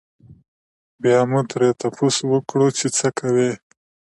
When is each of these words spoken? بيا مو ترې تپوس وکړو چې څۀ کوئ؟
بيا 1.01 1.19
مو 1.29 1.39
ترې 1.49 1.69
تپوس 1.79 2.15
وکړو 2.31 2.67
چې 2.77 2.87
څۀ 2.97 3.07
کوئ؟ 3.17 3.51